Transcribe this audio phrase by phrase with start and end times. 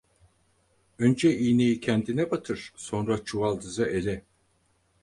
[0.99, 4.23] Önce iğneyi kendine batır, sonra çuvaldızı ele.